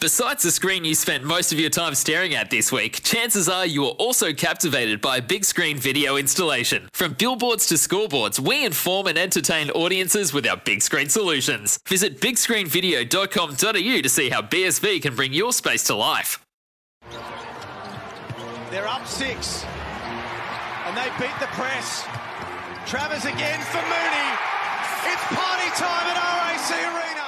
Besides 0.00 0.42
the 0.42 0.50
screen 0.50 0.86
you 0.86 0.94
spent 0.94 1.24
most 1.24 1.52
of 1.52 1.60
your 1.60 1.68
time 1.68 1.94
staring 1.94 2.34
at 2.34 2.48
this 2.48 2.72
week, 2.72 3.02
chances 3.02 3.50
are 3.50 3.66
you 3.66 3.82
were 3.82 3.88
also 3.88 4.32
captivated 4.32 5.02
by 5.02 5.18
a 5.18 5.22
big 5.22 5.44
screen 5.44 5.76
video 5.76 6.16
installation. 6.16 6.88
From 6.94 7.12
billboards 7.12 7.66
to 7.66 7.74
scoreboards, 7.74 8.38
we 8.40 8.64
inform 8.64 9.08
and 9.08 9.18
entertain 9.18 9.68
audiences 9.72 10.32
with 10.32 10.46
our 10.46 10.56
big 10.56 10.80
screen 10.80 11.10
solutions. 11.10 11.78
Visit 11.86 12.18
bigscreenvideo.com.au 12.18 14.00
to 14.00 14.08
see 14.08 14.30
how 14.30 14.40
BSV 14.40 15.02
can 15.02 15.14
bring 15.14 15.34
your 15.34 15.52
space 15.52 15.84
to 15.84 15.94
life. 15.94 16.42
They're 18.70 18.88
up 18.88 19.06
six, 19.06 19.64
and 20.86 20.96
they 20.96 21.10
beat 21.18 21.38
the 21.40 21.48
press. 21.52 22.04
Travers 22.86 23.26
again 23.26 23.60
for 23.68 23.82
Mooney. 23.82 24.30
It's 25.12 25.26
party 25.28 25.68
time 25.76 26.06
at 26.08 26.16
RAC 26.16 26.70
Arena. 26.88 27.19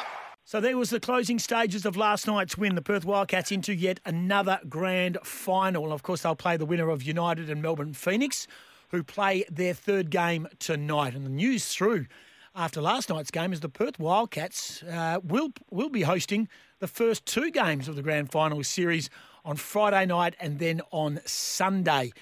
So 0.52 0.60
there 0.60 0.76
was 0.76 0.90
the 0.90 1.00
closing 1.00 1.38
stages 1.38 1.86
of 1.86 1.96
last 1.96 2.26
night's 2.26 2.58
win. 2.58 2.74
The 2.74 2.82
Perth 2.82 3.06
Wildcats 3.06 3.50
into 3.50 3.74
yet 3.74 4.00
another 4.04 4.60
grand 4.68 5.16
final. 5.22 5.84
And 5.84 5.94
of 5.94 6.02
course, 6.02 6.20
they'll 6.20 6.34
play 6.34 6.58
the 6.58 6.66
winner 6.66 6.90
of 6.90 7.02
United 7.02 7.48
and 7.48 7.62
Melbourne 7.62 7.94
Phoenix, 7.94 8.46
who 8.90 9.02
play 9.02 9.46
their 9.50 9.72
third 9.72 10.10
game 10.10 10.46
tonight. 10.58 11.14
And 11.14 11.24
the 11.24 11.30
news 11.30 11.74
through 11.74 12.04
after 12.54 12.82
last 12.82 13.08
night's 13.08 13.30
game 13.30 13.54
is 13.54 13.60
the 13.60 13.70
Perth 13.70 13.98
Wildcats 13.98 14.82
uh, 14.82 15.20
will 15.24 15.54
will 15.70 15.88
be 15.88 16.02
hosting 16.02 16.50
the 16.80 16.86
first 16.86 17.24
two 17.24 17.50
games 17.50 17.88
of 17.88 17.96
the 17.96 18.02
grand 18.02 18.30
final 18.30 18.62
series 18.62 19.08
on 19.46 19.56
Friday 19.56 20.04
night 20.04 20.34
and 20.38 20.58
then 20.58 20.82
on 20.90 21.20
Sunday. 21.24 22.12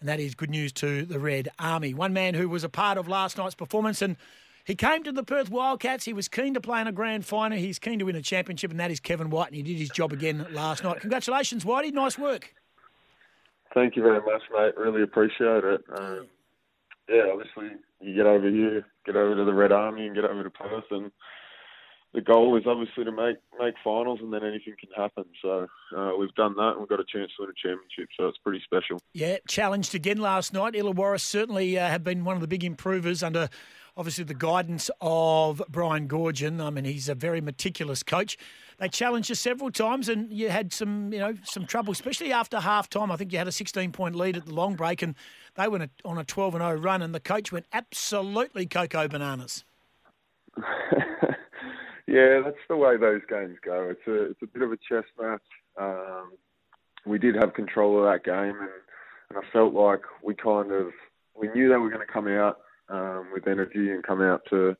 And 0.00 0.08
that 0.08 0.18
is 0.18 0.34
good 0.34 0.50
news 0.50 0.72
to 0.72 1.04
the 1.04 1.20
Red 1.20 1.48
Army. 1.60 1.94
One 1.94 2.12
man 2.12 2.34
who 2.34 2.48
was 2.48 2.64
a 2.64 2.68
part 2.68 2.98
of 2.98 3.06
last 3.06 3.38
night's 3.38 3.54
performance 3.54 4.02
and 4.02 4.16
he 4.68 4.74
came 4.74 5.02
to 5.04 5.12
the 5.12 5.22
Perth 5.22 5.50
Wildcats. 5.50 6.04
He 6.04 6.12
was 6.12 6.28
keen 6.28 6.52
to 6.52 6.60
play 6.60 6.82
in 6.82 6.86
a 6.86 6.92
grand 6.92 7.24
final. 7.24 7.56
He's 7.56 7.78
keen 7.78 7.98
to 8.00 8.04
win 8.04 8.16
a 8.16 8.20
championship, 8.20 8.70
and 8.70 8.78
that 8.78 8.90
is 8.90 9.00
Kevin 9.00 9.30
White, 9.30 9.46
and 9.46 9.56
he 9.56 9.62
did 9.62 9.78
his 9.78 9.88
job 9.88 10.12
again 10.12 10.46
last 10.50 10.84
night. 10.84 11.00
Congratulations, 11.00 11.64
Whitey. 11.64 11.90
Nice 11.90 12.18
work. 12.18 12.52
Thank 13.72 13.96
you 13.96 14.02
very 14.02 14.20
much, 14.20 14.42
mate. 14.52 14.76
Really 14.76 15.02
appreciate 15.02 15.64
it. 15.64 15.80
Um, 15.98 16.26
yeah, 17.08 17.22
obviously, 17.32 17.78
you 18.02 18.14
get 18.14 18.26
over 18.26 18.46
here, 18.50 18.84
get 19.06 19.16
over 19.16 19.36
to 19.36 19.44
the 19.46 19.54
Red 19.54 19.72
Army, 19.72 20.06
and 20.06 20.14
get 20.14 20.26
over 20.26 20.42
to 20.42 20.50
Perth, 20.50 20.84
and 20.90 21.10
the 22.12 22.20
goal 22.20 22.54
is 22.58 22.64
obviously 22.66 23.04
to 23.04 23.12
make 23.12 23.38
make 23.58 23.74
finals, 23.82 24.18
and 24.22 24.30
then 24.30 24.44
anything 24.44 24.74
can 24.78 24.90
happen. 24.94 25.24
So 25.40 25.66
uh, 25.96 26.12
we've 26.18 26.34
done 26.34 26.54
that, 26.56 26.72
and 26.72 26.80
we've 26.80 26.88
got 26.90 27.00
a 27.00 27.04
chance 27.10 27.30
to 27.36 27.44
win 27.44 27.50
a 27.50 27.68
championship. 27.68 28.10
So 28.18 28.26
it's 28.26 28.38
pretty 28.44 28.62
special. 28.64 28.98
Yeah, 29.14 29.36
challenged 29.48 29.94
again 29.94 30.18
last 30.18 30.52
night. 30.52 30.74
Illawarra 30.74 31.20
certainly 31.20 31.78
uh, 31.78 31.88
have 31.88 32.04
been 32.04 32.24
one 32.24 32.34
of 32.34 32.42
the 32.42 32.48
big 32.48 32.64
improvers 32.64 33.22
under 33.22 33.48
obviously 33.98 34.22
the 34.22 34.32
guidance 34.32 34.90
of 35.00 35.60
Brian 35.68 36.06
Goorjian. 36.06 36.64
I 36.64 36.70
mean, 36.70 36.84
he's 36.84 37.08
a 37.08 37.16
very 37.16 37.40
meticulous 37.40 38.04
coach. 38.04 38.38
They 38.78 38.88
challenged 38.88 39.28
you 39.28 39.34
several 39.34 39.72
times, 39.72 40.08
and 40.08 40.32
you 40.32 40.50
had 40.50 40.72
some, 40.72 41.12
you 41.12 41.18
know, 41.18 41.34
some 41.42 41.66
trouble, 41.66 41.92
especially 41.92 42.32
after 42.32 42.60
half 42.60 42.88
time. 42.88 43.10
I 43.10 43.16
think 43.16 43.32
you 43.32 43.38
had 43.38 43.48
a 43.48 43.52
16 43.52 43.90
point 43.90 44.14
lead 44.14 44.36
at 44.36 44.46
the 44.46 44.54
long 44.54 44.76
break, 44.76 45.02
and 45.02 45.16
they 45.56 45.66
went 45.66 45.90
on 46.04 46.16
a 46.16 46.24
12 46.24 46.54
and 46.54 46.62
0 46.62 46.76
run, 46.76 47.02
and 47.02 47.12
the 47.12 47.20
coach 47.20 47.50
went 47.50 47.66
absolutely 47.72 48.66
cocoa 48.66 49.08
bananas. 49.08 49.64
yeah, 52.06 52.40
that's 52.44 52.56
the 52.68 52.76
way 52.76 52.96
those 52.96 53.22
games 53.28 53.56
go. 53.64 53.90
It's 53.90 54.06
a 54.06 54.30
it's 54.30 54.42
a 54.42 54.46
bit 54.46 54.62
of 54.62 54.70
a 54.70 54.76
chess 54.76 55.04
match. 55.20 55.42
Um, 55.76 56.32
we 57.04 57.18
did 57.18 57.34
have 57.34 57.54
control 57.54 57.98
of 57.98 58.04
that 58.04 58.24
game, 58.24 58.60
and, 58.60 58.70
and 59.30 59.38
I 59.38 59.52
felt 59.52 59.74
like 59.74 60.02
we 60.22 60.36
kind 60.36 60.70
of 60.70 60.92
we 61.34 61.48
knew 61.48 61.68
they 61.68 61.76
were 61.76 61.90
going 61.90 62.06
to 62.06 62.12
come 62.12 62.28
out 62.28 62.60
um, 62.88 63.30
with 63.32 63.46
energy 63.46 63.90
and 63.90 64.02
come 64.02 64.22
out 64.22 64.42
to 64.50 64.76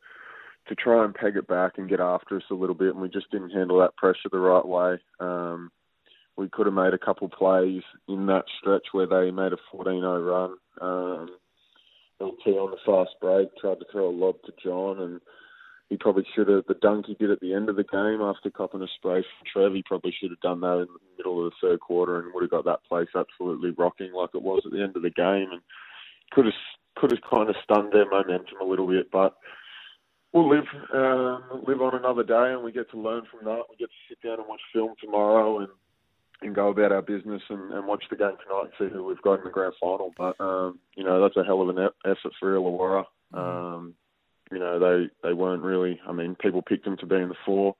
to 0.68 0.74
try 0.74 1.02
and 1.04 1.14
peg 1.14 1.36
it 1.36 1.48
back 1.48 1.78
and 1.78 1.88
get 1.88 2.00
after 2.00 2.36
us 2.36 2.42
a 2.50 2.54
little 2.54 2.74
bit, 2.74 2.90
and 2.90 3.00
we 3.00 3.08
just 3.08 3.30
didn't 3.30 3.50
handle 3.50 3.78
that 3.78 3.96
pressure 3.96 4.28
the 4.30 4.38
right 4.38 4.66
way. 4.66 4.98
Um, 5.18 5.70
we 6.36 6.48
could 6.50 6.66
have 6.66 6.74
made 6.74 6.94
a 6.94 6.98
couple 6.98 7.28
plays 7.28 7.82
in 8.06 8.26
that 8.26 8.44
stretch 8.60 8.86
where 8.92 9.06
they 9.06 9.30
made 9.30 9.52
a 9.52 9.76
14-0 9.76 10.26
run. 10.26 10.56
Um, 10.80 11.28
LT 12.20 12.46
on 12.48 12.70
the 12.70 12.76
fast 12.84 13.16
break 13.20 13.48
tried 13.56 13.78
to 13.78 13.86
throw 13.90 14.10
a 14.10 14.10
lob 14.10 14.36
to 14.44 14.52
John, 14.62 15.00
and 15.00 15.20
he 15.88 15.96
probably 15.96 16.24
should 16.34 16.48
have. 16.48 16.64
The 16.66 16.74
dunk 16.74 17.06
he 17.06 17.14
did 17.14 17.30
at 17.30 17.40
the 17.40 17.54
end 17.54 17.68
of 17.68 17.76
the 17.76 17.84
game 17.84 18.20
after 18.20 18.50
copping 18.50 18.82
a 18.82 18.86
spray 18.96 19.22
from 19.22 19.46
Trev, 19.52 19.72
he 19.74 19.82
probably 19.86 20.14
should 20.20 20.30
have 20.30 20.40
done 20.40 20.60
that 20.60 20.80
in 20.80 20.88
the 20.88 21.16
middle 21.16 21.44
of 21.44 21.52
the 21.52 21.68
third 21.68 21.80
quarter 21.80 22.20
and 22.20 22.34
would 22.34 22.42
have 22.42 22.50
got 22.50 22.64
that 22.66 22.84
place 22.88 23.08
absolutely 23.16 23.70
rocking 23.70 24.12
like 24.12 24.30
it 24.34 24.42
was 24.42 24.62
at 24.64 24.72
the 24.72 24.82
end 24.82 24.96
of 24.96 25.02
the 25.02 25.10
game, 25.10 25.48
and 25.50 25.62
could 26.32 26.44
have 26.44 26.54
could 26.98 27.10
have 27.10 27.20
kind 27.28 27.48
of 27.48 27.56
stunned 27.62 27.92
their 27.92 28.08
momentum 28.08 28.60
a 28.60 28.64
little 28.64 28.86
bit, 28.86 29.10
but 29.10 29.36
we'll 30.32 30.48
live 30.48 30.66
um, 30.94 31.62
live 31.66 31.80
on 31.80 31.94
another 31.94 32.22
day, 32.22 32.52
and 32.52 32.62
we 32.62 32.72
get 32.72 32.90
to 32.90 32.98
learn 32.98 33.22
from 33.30 33.44
that. 33.44 33.62
We 33.70 33.76
get 33.76 33.88
to 33.88 34.04
sit 34.08 34.22
down 34.22 34.38
and 34.38 34.48
watch 34.48 34.60
film 34.72 34.94
tomorrow, 35.00 35.60
and 35.60 35.68
and 36.40 36.54
go 36.54 36.68
about 36.68 36.92
our 36.92 37.02
business 37.02 37.42
and, 37.48 37.72
and 37.72 37.86
watch 37.86 38.04
the 38.10 38.16
game 38.16 38.36
tonight 38.42 38.64
and 38.64 38.72
see 38.78 38.92
who 38.92 39.04
we've 39.04 39.22
got 39.22 39.40
in 39.40 39.44
the 39.44 39.50
grand 39.50 39.74
final. 39.80 40.12
But 40.16 40.40
um, 40.40 40.78
you 40.96 41.04
know 41.04 41.20
that's 41.20 41.36
a 41.36 41.44
hell 41.44 41.62
of 41.62 41.76
an 41.76 41.88
effort 42.04 42.32
for 42.38 42.54
Illawarra. 42.54 43.04
Mm-hmm. 43.34 43.38
Um, 43.38 43.94
you 44.52 44.58
know 44.58 44.78
they 44.78 45.28
they 45.28 45.32
weren't 45.34 45.62
really. 45.62 46.00
I 46.06 46.12
mean, 46.12 46.36
people 46.36 46.62
picked 46.62 46.84
them 46.84 46.96
to 46.98 47.06
be 47.06 47.16
in 47.16 47.28
the 47.28 47.34
four. 47.44 47.74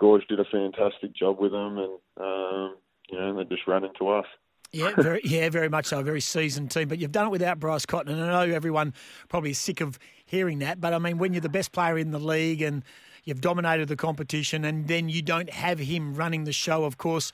Goorj 0.00 0.26
did 0.28 0.40
a 0.40 0.44
fantastic 0.44 1.14
job 1.14 1.40
with 1.40 1.52
them, 1.52 1.78
and 1.78 1.98
um, 2.20 2.76
you 3.10 3.18
know 3.18 3.36
they 3.36 3.44
just 3.44 3.66
ran 3.66 3.84
into 3.84 4.08
us. 4.08 4.26
Yeah, 4.72 4.94
very, 4.96 5.20
yeah, 5.24 5.48
very 5.48 5.68
much 5.68 5.86
so. 5.86 6.00
A 6.00 6.02
very 6.02 6.20
seasoned 6.20 6.70
team, 6.70 6.88
but 6.88 6.98
you've 6.98 7.12
done 7.12 7.26
it 7.26 7.30
without 7.30 7.58
Bryce 7.58 7.86
Cotton, 7.86 8.12
and 8.12 8.22
I 8.22 8.46
know 8.46 8.54
everyone 8.54 8.92
probably 9.28 9.50
is 9.50 9.58
sick 9.58 9.80
of 9.80 9.98
hearing 10.26 10.58
that. 10.58 10.80
But 10.80 10.92
I 10.92 10.98
mean, 10.98 11.18
when 11.18 11.32
you're 11.32 11.40
the 11.40 11.48
best 11.48 11.72
player 11.72 11.96
in 11.96 12.10
the 12.10 12.18
league 12.18 12.60
and 12.60 12.84
you've 13.24 13.40
dominated 13.40 13.88
the 13.88 13.96
competition, 13.96 14.64
and 14.64 14.86
then 14.86 15.08
you 15.08 15.22
don't 15.22 15.50
have 15.50 15.78
him 15.78 16.14
running 16.14 16.44
the 16.44 16.52
show, 16.52 16.84
of 16.84 16.98
course, 16.98 17.32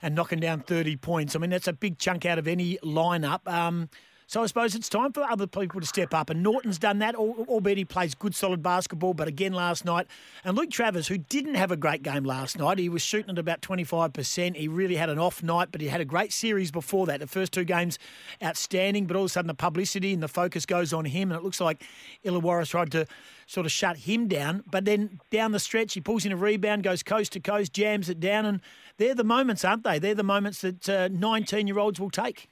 and 0.00 0.14
knocking 0.14 0.38
down 0.38 0.60
30 0.60 0.96
points. 0.96 1.34
I 1.34 1.40
mean, 1.40 1.50
that's 1.50 1.66
a 1.66 1.72
big 1.72 1.98
chunk 1.98 2.24
out 2.24 2.38
of 2.38 2.46
any 2.46 2.78
lineup. 2.84 3.46
Um, 3.52 3.88
so 4.28 4.42
I 4.42 4.46
suppose 4.46 4.74
it's 4.74 4.88
time 4.88 5.12
for 5.12 5.22
other 5.22 5.46
people 5.46 5.80
to 5.80 5.86
step 5.86 6.12
up. 6.12 6.30
And 6.30 6.42
Norton's 6.42 6.78
done 6.78 6.98
that, 6.98 7.14
albeit 7.14 7.78
he 7.78 7.84
plays 7.84 8.12
good, 8.16 8.34
solid 8.34 8.60
basketball. 8.60 9.14
But 9.14 9.28
again, 9.28 9.52
last 9.52 9.84
night, 9.84 10.08
and 10.44 10.56
Luke 10.56 10.70
Travers, 10.70 11.06
who 11.06 11.16
didn't 11.16 11.54
have 11.54 11.70
a 11.70 11.76
great 11.76 12.02
game 12.02 12.24
last 12.24 12.58
night, 12.58 12.78
he 12.78 12.88
was 12.88 13.02
shooting 13.02 13.30
at 13.30 13.38
about 13.38 13.60
25%. 13.60 14.56
He 14.56 14.66
really 14.66 14.96
had 14.96 15.10
an 15.10 15.20
off 15.20 15.44
night, 15.44 15.68
but 15.70 15.80
he 15.80 15.86
had 15.86 16.00
a 16.00 16.04
great 16.04 16.32
series 16.32 16.72
before 16.72 17.06
that. 17.06 17.20
The 17.20 17.28
first 17.28 17.52
two 17.52 17.62
games, 17.62 18.00
outstanding, 18.42 19.06
but 19.06 19.16
all 19.16 19.22
of 19.22 19.26
a 19.26 19.28
sudden 19.28 19.46
the 19.46 19.54
publicity 19.54 20.12
and 20.12 20.20
the 20.20 20.28
focus 20.28 20.66
goes 20.66 20.92
on 20.92 21.04
him. 21.04 21.30
And 21.30 21.38
it 21.38 21.44
looks 21.44 21.60
like 21.60 21.84
Illawarra 22.24 22.68
tried 22.68 22.90
to 22.92 23.06
sort 23.46 23.64
of 23.64 23.70
shut 23.70 23.96
him 23.96 24.26
down. 24.26 24.64
But 24.68 24.86
then 24.86 25.20
down 25.30 25.52
the 25.52 25.60
stretch, 25.60 25.94
he 25.94 26.00
pulls 26.00 26.26
in 26.26 26.32
a 26.32 26.36
rebound, 26.36 26.82
goes 26.82 27.04
coast 27.04 27.32
to 27.34 27.40
coast, 27.40 27.72
jams 27.72 28.08
it 28.08 28.18
down. 28.18 28.44
And 28.44 28.60
they're 28.96 29.14
the 29.14 29.22
moments, 29.22 29.64
aren't 29.64 29.84
they? 29.84 30.00
They're 30.00 30.16
the 30.16 30.24
moments 30.24 30.62
that 30.62 31.12
19 31.12 31.58
uh, 31.58 31.66
year 31.68 31.78
olds 31.78 32.00
will 32.00 32.10
take. 32.10 32.48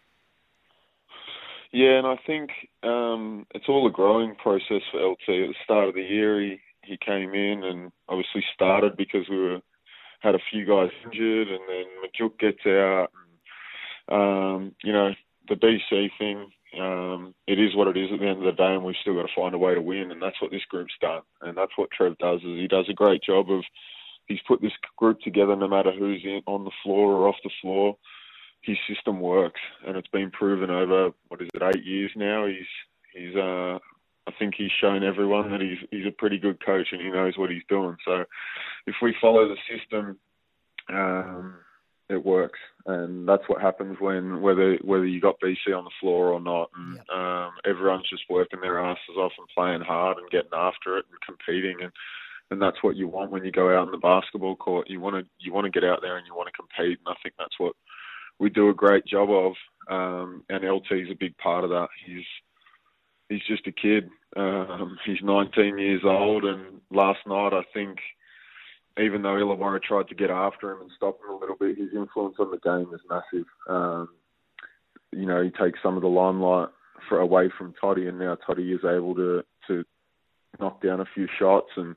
Yeah, 1.75 1.99
and 1.99 2.07
I 2.07 2.15
think 2.25 2.51
um, 2.85 3.47
it's 3.53 3.65
all 3.69 3.85
a 3.89 3.91
growing 3.91 4.37
process 4.37 4.81
for 4.93 5.01
LT. 5.01 5.23
At 5.23 5.49
the 5.49 5.55
start 5.65 5.89
of 5.89 5.95
the 5.97 6.03
year, 6.03 6.41
he, 6.41 6.61
he 6.85 6.97
came 7.05 7.35
in 7.35 7.65
and 7.65 7.91
obviously 8.09 8.45
started 8.55 8.97
because 8.97 9.29
we 9.29 9.37
were 9.37 9.59
had 10.21 10.37
a 10.37 10.47
few 10.53 10.65
guys 10.65 10.91
injured, 11.05 11.49
and 11.49 11.61
then 11.69 11.85
Majok 11.99 12.39
gets 12.39 12.65
out. 12.65 13.09
And, 14.09 14.17
um, 14.17 14.75
you 14.85 14.93
know, 14.93 15.11
the 15.49 15.57
BC 15.57 16.11
thing, 16.17 16.47
um, 16.81 17.35
it 17.49 17.59
is 17.59 17.75
what 17.75 17.89
it 17.89 17.97
is 17.97 18.09
at 18.13 18.21
the 18.21 18.29
end 18.29 18.39
of 18.39 18.45
the 18.45 18.53
day, 18.53 18.73
and 18.73 18.85
we've 18.85 18.95
still 19.01 19.17
got 19.17 19.23
to 19.23 19.35
find 19.35 19.57
a 19.57 19.59
way 19.59 19.75
to 19.75 19.83
win, 19.83 20.13
and 20.13 20.23
that's 20.23 20.41
what 20.41 20.53
this 20.53 20.65
group's 20.71 20.95
done, 21.01 21.23
and 21.43 21.59
that's 21.59 21.73
what 21.75 21.91
Trev 21.91 22.17
does. 22.19 22.39
Is 22.39 22.57
he 22.57 22.69
does 22.69 22.87
a 22.89 22.95
great 22.95 23.25
job 23.25 23.51
of 23.51 23.65
he's 24.29 24.39
put 24.47 24.63
this 24.63 24.79
group 24.97 25.19
together, 25.23 25.57
no 25.57 25.67
matter 25.67 25.91
who's 25.91 26.23
in, 26.23 26.41
on 26.47 26.63
the 26.63 26.71
floor 26.85 27.15
or 27.15 27.29
off 27.29 27.37
the 27.43 27.51
floor 27.61 27.97
his 28.65 28.79
system 28.89 29.21
works, 29.21 29.61
and 29.87 29.97
it's 29.97 30.09
been 30.09 30.31
proven 30.31 30.71
over 30.71 31.11
what 31.29 31.41
is 31.43 31.49
it 31.55 31.63
eight 31.63 31.85
years 31.85 32.11
now. 32.17 32.47
He's 32.47 32.67
he's 33.13 33.35
uh, 33.37 33.79
I 34.27 34.33
think 34.39 34.55
he's 34.57 34.71
shown 34.81 35.05
everyone 35.05 35.51
that 35.51 35.61
he's 35.61 35.79
he's 35.91 36.07
a 36.07 36.11
pretty 36.11 36.39
good 36.39 36.65
coach 36.65 36.89
and 36.93 37.01
he 37.01 37.11
knows 37.11 37.37
what 37.37 37.51
he's 37.51 37.63
doing. 37.69 37.97
So 38.05 38.25
if 38.87 38.95
we 39.03 39.15
follow 39.21 39.49
the 39.49 39.57
system, 39.69 40.19
um, 40.89 41.57
it 42.09 42.25
works, 42.25 42.59
and 42.87 43.29
that's 43.29 43.49
what 43.49 43.61
happens 43.61 43.97
when 44.01 44.41
whether 44.41 44.77
whether 44.83 45.07
you 45.07 45.21
got 45.21 45.41
BC 45.41 45.77
on 45.77 45.85
the 45.85 45.91
floor 46.01 46.33
or 46.33 46.41
not, 46.41 46.71
and 46.77 46.99
um, 47.15 47.53
everyone's 47.67 48.09
just 48.09 48.25
working 48.31 48.61
their 48.61 48.79
asses 48.79 49.17
off 49.17 49.33
and 49.39 49.49
playing 49.55 49.83
hard 49.83 50.19
and 50.19 50.31
getting 50.31 50.51
after 50.55 50.97
it 50.99 51.05
and 51.11 51.21
competing 51.27 51.83
and 51.83 51.93
and 52.51 52.61
that's 52.61 52.83
what 52.83 52.97
you 52.97 53.09
want 53.09 53.31
when 53.31 53.45
you 53.45 53.51
go 53.51 53.77
out 53.77 53.87
in 53.87 53.91
the 53.91 53.99
basketball 53.99 54.57
court. 54.57 54.89
You 54.91 55.01
want 55.01 55.17
to 55.17 55.31
you 55.39 55.53
want 55.53 55.65
to 55.65 55.71
get 55.71 55.89
out 55.89 56.01
there 56.03 56.17
and 56.17 56.27
you 56.27 56.35
want 56.35 56.49
to 56.49 56.53
compete, 56.53 56.99
and 56.99 57.09
I 57.09 57.15
think 57.23 57.35
that's 57.39 57.59
what 57.59 57.75
we 58.39 58.51
do 58.51 58.69
a 58.69 58.75
great 58.75 59.07
job 59.07 59.31
of. 59.31 59.53
Um, 59.89 60.45
and 60.49 60.65
is 60.65 61.11
a 61.11 61.15
big 61.19 61.37
part 61.37 61.65
of 61.65 61.71
that. 61.71 61.89
He's 62.07 62.25
he's 63.29 63.43
just 63.47 63.67
a 63.67 63.73
kid. 63.73 64.09
Um, 64.37 64.97
he's 65.05 65.23
19 65.23 65.79
years 65.79 66.03
old, 66.05 66.45
and 66.45 66.81
last 66.91 67.21
night 67.27 67.53
I 67.53 67.63
think, 67.73 67.99
even 68.99 69.23
though 69.23 69.35
Illawarra 69.35 69.83
tried 69.83 70.09
to 70.09 70.15
get 70.15 70.31
after 70.31 70.73
him 70.73 70.81
and 70.83 70.91
stop 70.97 71.19
him 71.21 71.35
a 71.35 71.39
little 71.39 71.57
bit, 71.57 71.79
his 71.79 71.93
influence 71.95 72.37
on 72.39 72.51
the 72.51 72.59
game 72.59 72.93
is 72.95 73.01
massive. 73.09 73.47
Um, 73.69 74.09
you 75.13 75.27
know, 75.27 75.43
he 75.43 75.51
takes 75.51 75.79
some 75.83 75.97
of 75.97 76.03
the 76.03 76.09
limelight 76.09 76.71
for, 77.09 77.21
away 77.21 77.51
from 77.57 77.75
Toddy, 77.81 78.09
and 78.09 78.19
now 78.19 78.37
Toddy 78.37 78.73
is 78.73 78.85
able 78.85 79.15
to 79.17 79.45
to 79.69 79.85
knock 80.61 80.83
down 80.83 81.01
a 81.01 81.07
few 81.15 81.29
shots, 81.39 81.71
and 81.77 81.97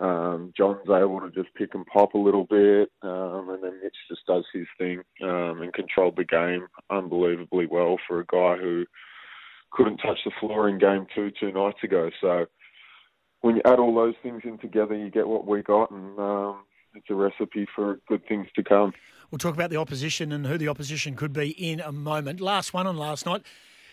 um, 0.00 0.52
John's 0.56 0.88
able 0.88 1.20
to 1.20 1.30
just 1.30 1.54
pick 1.54 1.74
and 1.74 1.86
pop 1.86 2.14
a 2.14 2.18
little 2.18 2.44
bit, 2.44 2.90
um, 3.02 3.49
Mitch 3.90 3.96
just 4.08 4.26
does 4.26 4.44
his 4.52 4.66
thing 4.78 5.02
um, 5.22 5.62
and 5.62 5.72
controlled 5.72 6.16
the 6.16 6.24
game 6.24 6.66
unbelievably 6.90 7.66
well 7.66 7.96
for 8.06 8.20
a 8.20 8.26
guy 8.26 8.60
who 8.60 8.84
couldn't 9.72 9.98
touch 9.98 10.18
the 10.24 10.32
floor 10.40 10.68
in 10.68 10.78
game 10.78 11.06
two 11.14 11.30
two 11.38 11.52
nights 11.52 11.78
ago. 11.82 12.10
So 12.20 12.46
when 13.40 13.56
you 13.56 13.62
add 13.64 13.78
all 13.78 13.94
those 13.94 14.14
things 14.22 14.42
in 14.44 14.58
together, 14.58 14.96
you 14.96 15.10
get 15.10 15.26
what 15.26 15.46
we 15.46 15.62
got, 15.62 15.90
and 15.90 16.18
um, 16.18 16.64
it's 16.94 17.06
a 17.08 17.14
recipe 17.14 17.66
for 17.74 18.00
good 18.08 18.26
things 18.28 18.46
to 18.56 18.62
come. 18.62 18.92
We'll 19.30 19.38
talk 19.38 19.54
about 19.54 19.70
the 19.70 19.76
opposition 19.76 20.32
and 20.32 20.46
who 20.46 20.58
the 20.58 20.68
opposition 20.68 21.14
could 21.14 21.32
be 21.32 21.50
in 21.50 21.80
a 21.80 21.92
moment. 21.92 22.40
Last 22.40 22.74
one 22.74 22.86
on 22.86 22.96
last 22.96 23.26
night. 23.26 23.42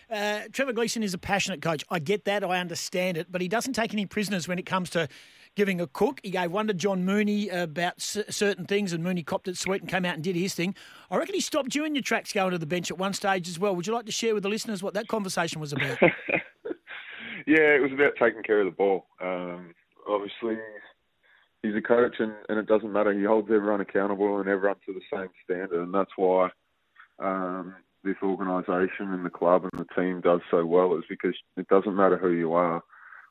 Uh, 0.10 0.42
Trevor 0.52 0.74
Gleeson 0.74 1.04
is 1.04 1.14
a 1.14 1.18
passionate 1.18 1.62
coach. 1.62 1.84
I 1.90 2.00
get 2.00 2.26
that. 2.26 2.44
I 2.44 2.60
understand 2.60 3.18
it. 3.18 3.32
But 3.32 3.42
he 3.42 3.48
doesn't 3.48 3.74
take 3.74 3.94
any 3.94 4.06
prisoners 4.06 4.48
when 4.48 4.58
it 4.58 4.66
comes 4.66 4.90
to 4.92 5.08
giving 5.57 5.81
a 5.81 5.88
cook. 5.88 6.19
He 6.21 6.30
gave 6.30 6.51
one 6.51 6.68
to 6.68 6.74
John 6.74 7.04
Mooney 7.04 7.50
about 7.50 8.00
certain 8.00 8.65
things, 8.65 8.94
and 8.94 9.04
Mooney 9.04 9.24
copped 9.24 9.48
it 9.48 9.57
sweet 9.57 9.81
and 9.81 9.89
came 9.89 10.06
out 10.06 10.13
and 10.13 10.24
did 10.24 10.36
his 10.36 10.54
thing. 10.54 10.75
I 11.09 11.18
reckon 11.18 11.33
he 11.33 11.42
stopped 11.42 11.74
you 11.74 11.83
in 11.83 11.95
your 11.95 12.04
tracks 12.04 12.31
going 12.31 12.51
to 12.51 12.59
the 12.59 12.68
bench 12.68 12.92
at 12.92 13.00
one 13.00 13.13
stage 13.13 13.50
as 13.50 13.57
well. 13.57 13.75
Would 13.75 13.88
you 13.88 13.94
like 13.94 14.06
to 14.06 14.12
share 14.12 14.36
with 14.36 14.44
the 14.44 14.50
listeners 14.50 14.83
what 14.83 14.94
that 14.94 15.07
conversation 15.07 15.59
was 15.59 15.74
about? 15.74 16.00
yeah, 17.48 17.74
it 17.74 17.81
was 17.81 17.92
about 17.92 18.13
taking 18.21 18.44
care 18.44 18.59
of 18.59 18.65
the 18.65 18.71
ball. 18.71 19.07
Um, 19.19 19.74
obviously, 20.07 20.62
he's 21.63 21.75
a 21.75 21.81
coach, 21.81 22.18
and, 22.19 22.33
and 22.50 22.59
it 22.59 22.68
doesn't 22.68 22.94
matter. 22.94 23.12
He 23.12 23.24
holds 23.24 23.50
everyone 23.51 23.81
accountable 23.81 24.39
and 24.39 24.48
everyone 24.48 24.77
to 24.86 24.94
the 24.94 25.01
same 25.12 25.30
standard, 25.44 25.81
and 25.81 25.92
that's 25.92 26.12
why 26.18 26.50
um, 27.18 27.74
this 28.04 28.18
organisation 28.21 29.12
and 29.12 29.25
the 29.25 29.31
club 29.31 29.63
and 29.63 29.81
the 29.81 30.00
team 30.00 30.21
does 30.21 30.42
so 30.51 30.68
well. 30.68 30.95
Is 30.95 31.04
because 31.09 31.36
it 31.57 31.68
doesn't 31.68 31.95
matter 31.95 32.18
who 32.18 32.30
you 32.30 32.54
are 32.54 32.83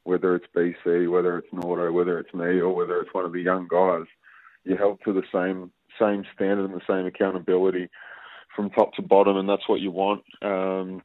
whether 0.06 0.36
it's 0.36 0.46
BC, 0.54 1.10
whether 1.10 1.36
it's 1.38 1.52
Nordo, 1.52 1.92
whether 1.92 2.18
it's 2.18 2.32
me, 2.32 2.60
or 2.60 2.74
whether 2.74 3.00
it's 3.00 3.12
one 3.12 3.24
of 3.24 3.32
the 3.32 3.40
young 3.40 3.66
guys, 3.68 4.06
you're 4.64 4.78
held 4.78 5.00
to 5.04 5.12
the 5.12 5.24
same 5.32 5.70
same 5.98 6.24
standard 6.34 6.70
and 6.70 6.74
the 6.74 6.86
same 6.86 7.06
accountability 7.06 7.88
from 8.54 8.70
top 8.70 8.92
to 8.94 9.02
bottom, 9.02 9.36
and 9.36 9.48
that's 9.48 9.68
what 9.68 9.80
you 9.80 9.90
want. 9.90 10.22
Um, 10.42 11.02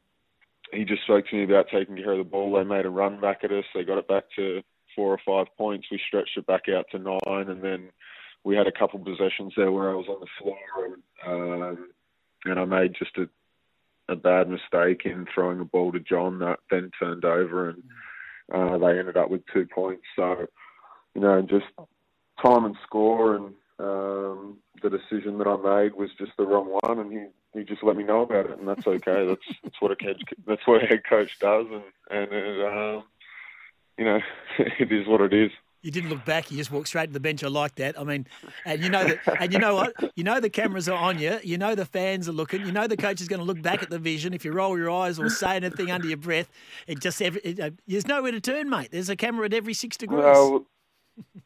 he 0.74 0.86
just 0.86 1.04
spoke 1.04 1.28
to 1.28 1.36
me 1.36 1.44
about 1.44 1.68
taking 1.72 1.96
care 1.96 2.12
of 2.12 2.18
the 2.18 2.24
ball. 2.24 2.54
They 2.54 2.64
made 2.64 2.86
a 2.86 2.90
run 2.90 3.20
back 3.20 3.40
at 3.44 3.52
us. 3.52 3.66
They 3.74 3.84
got 3.84 3.98
it 3.98 4.08
back 4.08 4.26
to 4.36 4.62
four 4.96 5.14
or 5.14 5.20
five 5.26 5.48
points. 5.58 5.88
We 5.92 6.00
stretched 6.08 6.38
it 6.38 6.46
back 6.46 6.64
out 6.70 6.86
to 6.92 7.00
nine, 7.00 7.50
and 7.50 7.64
then 7.64 7.90
we 8.44 8.56
had 8.56 8.68
a 8.68 8.72
couple 8.72 9.00
possessions 9.00 9.54
there 9.56 9.72
where 9.72 9.90
I 9.90 9.96
was 9.96 10.08
on 10.10 10.20
the 10.20 10.28
floor, 10.42 10.58
and, 10.86 11.64
um, 11.64 11.90
and 12.46 12.60
I 12.60 12.66
made 12.66 12.96
just 12.98 13.18
a 13.18 13.28
a 14.10 14.16
bad 14.16 14.50
mistake 14.50 15.04
in 15.06 15.26
throwing 15.34 15.62
a 15.62 15.64
ball 15.64 15.92
to 15.94 16.00
John 16.00 16.40
that 16.40 16.60
then 16.70 16.92
turned 17.00 17.26
over 17.26 17.70
and. 17.70 17.84
Uh, 18.54 18.78
they 18.78 19.00
ended 19.00 19.18
up 19.18 19.30
with 19.30 19.42
two 19.54 19.66
points. 19.74 20.04
So, 20.16 20.48
you 21.16 21.22
know, 21.22 21.42
just 21.42 21.66
time 22.44 22.66
and 22.66 22.76
score 22.86 23.36
and 23.36 23.54
um, 23.80 24.58
the 24.84 24.90
decision 24.90 25.38
that 25.40 25.48
I 25.48 25.56
made 25.58 25.96
was 25.96 26.12
just 26.18 26.34
the 26.38 26.46
wrong 26.46 26.78
one, 26.82 27.00
and 27.00 27.12
he, 27.12 27.60
he 27.60 27.66
just 27.66 27.84
let 27.84 27.96
me 27.96 28.04
know 28.04 28.22
about 28.22 28.46
it, 28.46 28.60
and 28.60 28.68
that's 28.68 28.86
okay. 28.86 29.26
that's 29.28 29.60
that's 29.64 29.82
what 29.82 29.92
a 29.92 30.04
head 30.04 30.18
that's 30.46 30.66
what 30.68 30.84
a 30.84 30.88
head 30.88 31.04
coach 31.04 31.40
does, 31.40 31.66
and 31.72 31.84
and 32.10 32.32
it, 32.32 32.66
um, 32.66 33.04
you 33.98 34.06
know, 34.06 34.20
it 34.60 34.92
is 34.92 35.08
what 35.08 35.22
it 35.22 35.34
is 35.34 35.52
you 35.82 35.92
didn't 35.92 36.10
look 36.10 36.24
back. 36.26 36.52
You 36.52 36.58
just 36.58 36.72
walked 36.72 36.88
straight 36.88 37.08
to 37.08 37.14
the 37.14 37.20
bench. 37.20 37.44
I 37.44 37.48
like 37.48 37.76
that. 37.76 38.00
I 38.00 38.04
mean, 38.04 38.28
and 38.66 38.82
you 38.84 38.90
know 38.90 39.04
that, 39.04 39.20
and 39.40 39.54
you 39.54 39.60
know 39.60 39.76
what? 39.76 39.94
You 40.16 40.24
know 40.24 40.40
the 40.40 40.50
cameras 40.50 40.88
are 40.90 40.98
on 40.98 41.20
you. 41.20 41.40
You 41.44 41.58
know 41.58 41.76
the 41.76 41.86
fans 41.86 42.30
are 42.30 42.34
looking. 42.34 42.66
You 42.66 42.72
know 42.72 42.88
the 42.88 42.98
coach 42.98 43.22
is 43.22 43.28
going 43.28 43.40
to 43.40 43.46
look 43.46 43.62
back 43.62 43.82
at 43.84 43.90
the 43.90 44.00
vision. 44.00 44.34
If 44.34 44.46
you 44.46 44.52
roll 44.52 44.78
your 44.78 44.90
eyes 44.92 45.20
or 45.20 45.30
say 45.30 45.56
anything 45.56 45.92
under 45.92 46.08
your 46.08 46.18
breath, 46.18 46.50
it 46.88 47.00
just 47.00 47.22
every, 47.22 47.42
it, 47.42 47.60
uh, 47.60 47.72
there's 47.88 48.08
nowhere 48.08 48.32
to 48.32 48.42
turn, 48.42 48.70
mate. 48.70 48.90
There's 48.92 49.10
a 49.10 49.16
camera 49.16 49.46
at 49.46 49.54
every 49.54 49.74
six 49.74 49.98
degrees. 49.98 50.24
Well, 50.24 50.66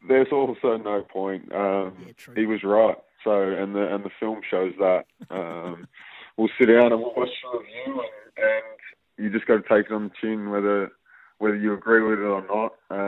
there's 0.08 0.28
also 0.32 0.76
no 0.76 1.02
point. 1.02 1.52
Um, 1.52 1.96
yeah, 2.06 2.34
he 2.34 2.46
was 2.46 2.62
right. 2.62 2.96
So, 3.24 3.42
and 3.42 3.74
the 3.74 3.94
and 3.94 4.04
the 4.04 4.10
film 4.20 4.40
shows 4.48 4.74
that. 4.78 5.06
Um, 5.30 5.88
we'll 6.36 6.50
sit 6.58 6.66
down 6.66 6.92
and 6.92 7.00
we'll 7.00 7.14
watch 7.16 7.30
the 7.42 7.58
review, 7.58 8.02
and, 8.36 8.44
and 8.44 9.24
you 9.24 9.30
just 9.30 9.46
got 9.46 9.56
to 9.56 9.62
take 9.62 9.90
it 9.90 9.94
on 9.94 10.04
the 10.04 10.10
chin 10.20 10.50
whether 10.50 10.92
whether 11.38 11.56
you 11.56 11.74
agree 11.74 12.02
with 12.02 12.18
it 12.18 12.22
or 12.22 12.44
not. 12.46 12.74
Um, 12.90 12.90
you 12.90 12.96
know, 12.96 13.00
there's 13.00 13.05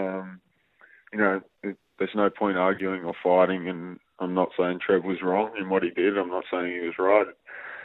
no 2.18 2.30
point 2.30 2.58
arguing 2.58 3.04
or 3.04 3.14
fighting. 3.22 3.68
And 3.68 3.98
I'm 4.18 4.34
not 4.34 4.50
saying 4.58 4.80
Trev 4.84 5.04
was 5.04 5.22
wrong 5.22 5.52
in 5.58 5.68
what 5.70 5.82
he 5.82 5.90
did. 5.90 6.18
I'm 6.18 6.28
not 6.28 6.44
saying 6.50 6.72
he 6.72 6.86
was 6.86 6.98
right. 6.98 7.26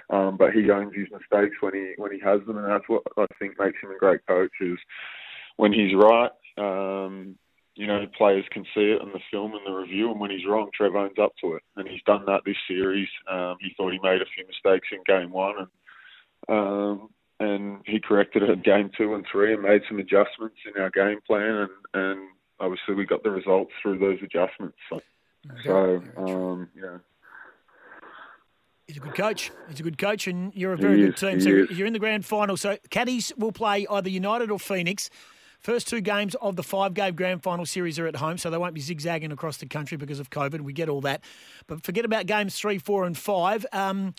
Um, 0.10 0.38
but 0.38 0.52
he 0.52 0.70
owns 0.70 0.94
his 0.94 1.08
mistakes 1.12 1.56
when 1.62 1.74
he 1.74 1.94
when 1.98 2.12
he 2.12 2.20
has 2.20 2.42
them, 2.46 2.58
and 2.58 2.68
that's 2.68 2.88
what 2.88 3.04
I 3.18 3.26
think 3.40 3.58
makes 3.58 3.78
him 3.82 3.92
a 3.92 3.98
great 3.98 4.26
coach. 4.28 4.52
Is 4.60 4.78
when 5.56 5.72
he's 5.72 5.96
right, 5.96 6.32
um, 6.58 7.36
you 7.76 7.88
know, 7.88 8.06
players 8.18 8.46
can 8.52 8.64
see 8.76 8.92
it 8.92 9.02
in 9.02 9.14
the 9.14 9.22
film 9.32 9.54
and 9.54 9.66
the 9.66 9.72
review, 9.72 10.12
and 10.12 10.20
when 10.20 10.30
he's 10.30 10.46
wrong, 10.46 10.70
Trev 10.76 10.96
owns 10.96 11.18
up 11.22 11.34
to 11.42 11.54
it, 11.54 11.64
and 11.78 11.88
he's 11.88 12.04
done 12.06 12.26
that 12.26 12.42
this 12.46 12.58
series. 12.68 13.08
Um, 13.32 13.56
he 13.62 13.74
thought 13.76 13.94
he 13.94 14.00
made 14.04 14.22
a 14.22 14.32
few 14.36 14.46
mistakes 14.46 14.90
in 14.92 15.00
game 15.08 15.32
one, 15.32 15.56
and 15.58 15.68
um, 16.50 17.10
and 17.40 17.82
he 17.86 18.00
corrected 18.00 18.44
it 18.44 18.50
in 18.50 18.62
game 18.62 18.92
two 18.98 19.16
and 19.16 19.26
three, 19.32 19.54
and 19.54 19.64
made 19.64 19.82
some 19.88 20.00
adjustments 20.00 20.58
in 20.66 20.82
our 20.82 20.92
game 20.92 21.20
plan, 21.26 21.68
and 21.68 21.70
and 21.94 22.30
obviously 22.64 22.96
we 22.96 23.06
got 23.06 23.24
the 23.24 23.30
results 23.30 23.72
through 23.82 24.00
those 24.00 24.20
adjustments. 24.24 24.78
So, 24.90 25.02
so 25.64 26.04
um, 26.18 26.70
yeah. 26.76 26.98
He's 28.88 28.98
a 28.98 29.00
good 29.00 29.16
coach. 29.16 29.52
He's 29.70 29.80
a 29.80 29.84
good 29.84 29.98
coach, 29.98 30.28
and 30.28 30.54
you're 30.54 30.74
a 30.74 30.78
very 30.78 30.98
he 30.98 31.06
good 31.06 31.14
is, 31.16 31.20
team. 31.20 31.42
So 31.42 31.50
is. 31.50 31.78
you're 31.78 31.88
in 31.88 31.94
the 31.94 32.00
grand 32.00 32.26
final. 32.26 32.58
So 32.58 32.78
Caddies 32.90 33.32
will 33.38 33.52
play 33.52 33.88
either 33.90 34.10
United 34.10 34.52
or 34.52 34.60
Phoenix. 34.60 35.10
First 35.60 35.88
two 35.88 36.02
games 36.02 36.36
of 36.36 36.58
the 36.58 36.64
five 36.64 36.94
game 36.94 37.16
grand 37.16 37.42
final 37.42 37.66
series 37.66 37.98
are 37.98 38.06
at 38.06 38.18
home, 38.18 38.38
so 38.38 38.50
they 38.50 38.58
won't 38.58 38.74
be 38.74 38.82
zigzagging 38.82 39.32
across 39.32 39.58
the 39.58 39.66
country 39.66 39.96
because 39.96 40.20
of 40.20 40.30
COVID. 40.30 40.60
We 40.60 40.74
get 40.74 40.90
all 40.90 41.00
that. 41.02 41.24
But 41.68 41.84
forget 41.86 42.04
about 42.04 42.26
games 42.26 42.58
three, 42.60 42.78
four, 42.78 43.06
and 43.06 43.18
five. 43.18 43.66
Um, 43.72 44.14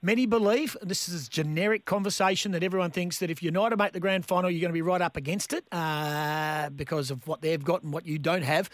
Many 0.00 0.26
believe, 0.26 0.76
and 0.80 0.88
this 0.88 1.08
is 1.08 1.26
a 1.26 1.30
generic 1.30 1.84
conversation, 1.84 2.52
that 2.52 2.62
everyone 2.62 2.92
thinks 2.92 3.18
that 3.18 3.30
if 3.30 3.42
United 3.42 3.76
make 3.76 3.92
the 3.92 3.98
grand 3.98 4.24
final, 4.24 4.48
you're 4.48 4.60
going 4.60 4.70
to 4.70 4.74
be 4.74 4.82
right 4.82 5.00
up 5.00 5.16
against 5.16 5.52
it 5.52 5.64
uh, 5.72 6.70
because 6.70 7.10
of 7.10 7.26
what 7.26 7.42
they've 7.42 7.64
got 7.64 7.82
and 7.82 7.92
what 7.92 8.06
you 8.06 8.16
don't 8.16 8.42
have. 8.42 8.70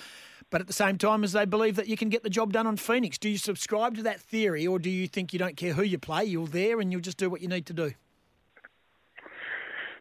But 0.51 0.61
at 0.61 0.67
the 0.67 0.75
same 0.75 0.99
time, 0.99 1.25
as 1.25 1.33
they 1.33 1.47
believe 1.47 1.77
that 1.77 1.89
you 1.89 1.97
can 1.97 2.11
get 2.11 2.25
the 2.25 2.31
job 2.31 2.53
done 2.53 2.67
on 2.67 2.77
Phoenix. 2.77 3.17
Do 3.17 3.31
you 3.31 3.39
subscribe 3.39 3.97
to 3.97 4.03
that 4.03 4.21
theory, 4.21 4.67
or 4.67 4.79
do 4.79 4.91
you 4.91 5.09
think 5.09 5.33
you 5.33 5.39
don't 5.39 5.57
care 5.57 5.73
who 5.73 5.83
you 5.83 5.99
play, 5.99 6.27
you're 6.27 6.47
there 6.47 6.79
and 6.79 6.93
you'll 6.93 7.01
just 7.01 7.17
do 7.17 7.31
what 7.31 7.41
you 7.41 7.49
need 7.49 7.65
to 7.67 7.73
do? 7.73 7.93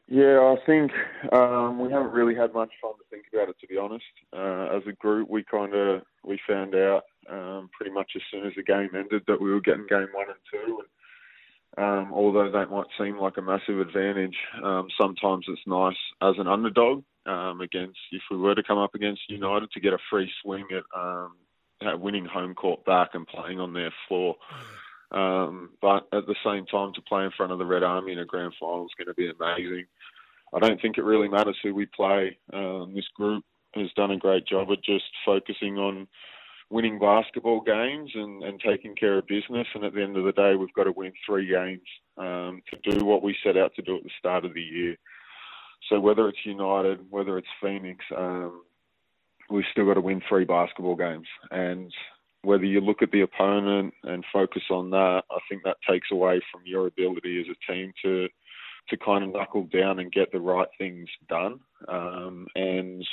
Yeah, 0.09 0.39
I 0.39 0.57
think 0.65 0.91
um, 1.31 1.79
we 1.79 1.89
haven't 1.89 2.11
really 2.11 2.35
had 2.35 2.53
much 2.53 2.69
time 2.81 2.93
to 2.99 3.05
think 3.09 3.27
about 3.33 3.47
it, 3.47 3.55
to 3.61 3.67
be 3.67 3.77
honest. 3.77 4.03
Uh, 4.33 4.75
as 4.75 4.83
a 4.87 4.91
group, 4.91 5.29
we 5.29 5.45
kind 5.45 5.73
of 5.73 6.01
we 6.25 6.37
found 6.45 6.75
out 6.75 7.03
um, 7.29 7.69
pretty 7.71 7.93
much 7.93 8.11
as 8.17 8.21
soon 8.29 8.45
as 8.45 8.51
the 8.57 8.63
game 8.63 8.89
ended 8.93 9.23
that 9.27 9.39
we 9.39 9.49
were 9.49 9.61
getting 9.61 9.87
game 9.87 10.09
one 10.13 10.27
and 10.27 10.37
two, 10.51 10.79
and 10.79 10.87
um, 11.77 12.11
although 12.13 12.51
that 12.51 12.69
might 12.69 12.87
seem 12.99 13.17
like 13.17 13.37
a 13.37 13.41
massive 13.41 13.79
advantage, 13.79 14.35
um, 14.63 14.87
sometimes 14.99 15.45
it's 15.47 15.61
nice 15.65 15.97
as 16.21 16.35
an 16.37 16.47
underdog 16.47 17.03
um, 17.25 17.61
against 17.61 17.97
if 18.11 18.21
we 18.29 18.37
were 18.37 18.55
to 18.55 18.63
come 18.63 18.77
up 18.77 18.95
against 18.95 19.21
United 19.29 19.71
to 19.71 19.79
get 19.79 19.93
a 19.93 19.97
free 20.09 20.29
swing 20.41 20.67
at, 20.71 20.83
um, 20.99 21.35
at 21.81 21.99
winning 21.99 22.25
home 22.25 22.53
court 22.53 22.85
back 22.85 23.09
and 23.13 23.27
playing 23.27 23.59
on 23.59 23.73
their 23.73 23.93
floor. 24.07 24.35
Um, 25.11 25.71
but 25.81 26.07
at 26.11 26.25
the 26.25 26.35
same 26.43 26.65
time, 26.65 26.93
to 26.93 27.01
play 27.01 27.23
in 27.23 27.31
front 27.35 27.51
of 27.51 27.59
the 27.59 27.65
Red 27.65 27.83
Army 27.83 28.13
in 28.13 28.19
a 28.19 28.25
grand 28.25 28.53
final 28.59 28.85
is 28.85 28.91
going 28.97 29.07
to 29.07 29.13
be 29.13 29.29
amazing. 29.29 29.85
I 30.53 30.59
don't 30.59 30.81
think 30.81 30.97
it 30.97 31.03
really 31.03 31.27
matters 31.27 31.57
who 31.63 31.73
we 31.73 31.87
play. 31.87 32.37
Um, 32.51 32.93
this 32.95 33.07
group 33.15 33.43
has 33.73 33.91
done 33.95 34.11
a 34.11 34.17
great 34.17 34.45
job 34.45 34.69
at 34.71 34.83
just 34.83 35.05
focusing 35.25 35.77
on 35.77 36.07
winning 36.73 36.97
basketball 36.97 37.61
games 37.61 38.09
and, 38.15 38.43
and 38.43 38.59
taking 38.59 38.95
care 38.95 39.19
of 39.19 39.27
business. 39.27 39.67
And 39.75 39.83
at 39.83 39.93
the 39.93 40.01
end 40.01 40.17
of 40.17 40.25
the 40.25 40.31
day, 40.31 40.55
we've 40.55 40.73
got 40.73 40.85
to 40.85 40.91
win 40.91 41.13
three 41.23 41.47
games 41.47 41.87
um, 42.17 42.63
to 42.71 42.97
do 42.97 43.05
what 43.05 43.21
we 43.21 43.37
set 43.43 43.55
out 43.55 43.75
to 43.75 43.83
do 43.83 43.97
at 43.97 44.03
the 44.03 44.09
start 44.17 44.43
of 44.43 44.55
the 44.55 44.61
year. 44.61 44.97
So 45.87 45.99
whether 45.99 46.27
it's 46.27 46.43
United, 46.43 46.99
whether 47.11 47.37
it's 47.37 47.47
Phoenix, 47.61 48.03
um, 48.17 48.63
we've 49.51 49.63
still 49.71 49.85
got 49.85 49.93
to 49.93 50.01
win 50.01 50.23
three 50.27 50.45
basketball 50.45 50.95
games. 50.95 51.27
And 51.51 51.93
whether 52.41 52.65
you 52.65 52.81
look 52.81 53.03
at 53.03 53.11
the 53.11 53.21
opponent 53.21 53.93
and 54.01 54.25
focus 54.33 54.63
on 54.71 54.89
that, 54.89 55.21
I 55.29 55.37
think 55.47 55.61
that 55.65 55.77
takes 55.87 56.07
away 56.11 56.41
from 56.51 56.61
your 56.65 56.87
ability 56.87 57.39
as 57.39 57.55
a 57.55 57.71
team 57.71 57.93
to 58.03 58.27
to 58.89 58.97
kind 58.97 59.23
of 59.23 59.31
knuckle 59.31 59.63
down 59.71 59.99
and 59.99 60.11
get 60.11 60.29
the 60.33 60.41
right 60.41 60.67
things 60.77 61.07
done. 61.29 61.57
Um, 61.87 62.47
and 62.55 63.07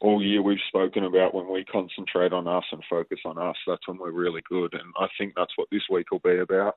all 0.00 0.22
year 0.22 0.42
we've 0.42 0.58
spoken 0.68 1.04
about 1.04 1.34
when 1.34 1.50
we 1.50 1.64
concentrate 1.64 2.32
on 2.32 2.46
us 2.46 2.64
and 2.72 2.82
focus 2.88 3.20
on 3.24 3.38
us, 3.38 3.56
that's 3.66 3.86
when 3.88 3.98
we're 3.98 4.10
really 4.10 4.42
good. 4.48 4.74
And 4.74 4.92
I 4.98 5.06
think 5.18 5.34
that's 5.36 5.52
what 5.56 5.68
this 5.70 5.82
week 5.90 6.10
will 6.10 6.18
be 6.20 6.38
about. 6.38 6.76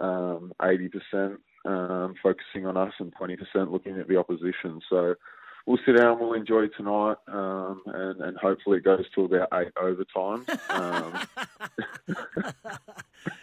Um, 0.00 0.52
80% 0.60 1.36
um, 1.64 2.14
focusing 2.22 2.66
on 2.66 2.76
us 2.76 2.92
and 2.98 3.14
20% 3.14 3.70
looking 3.70 3.98
at 3.98 4.08
the 4.08 4.16
opposition. 4.16 4.80
So 4.88 5.14
we'll 5.66 5.78
sit 5.86 5.96
down, 5.96 6.18
we'll 6.18 6.32
enjoy 6.34 6.68
tonight, 6.68 7.16
um, 7.28 7.82
and, 7.86 8.20
and 8.20 8.36
hopefully 8.38 8.78
it 8.78 8.84
goes 8.84 9.04
to 9.14 9.24
about 9.24 9.48
eight 9.54 9.72
overtime. 9.80 10.44
Um, 10.70 11.20